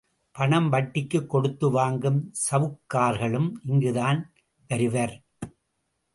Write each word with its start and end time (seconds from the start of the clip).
பணம் 0.31 0.71
வட்டிக்குக் 0.71 1.27
கொடுத்து 1.27 1.69
வாங்கும் 1.69 2.33
சவுக்கார்களும் 2.51 3.51
இங்குத்தான் 3.65 4.31
வருவர். 4.67 5.21